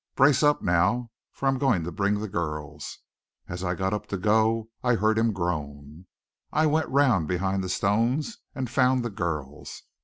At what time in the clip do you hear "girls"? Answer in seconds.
2.27-3.01, 9.11-9.83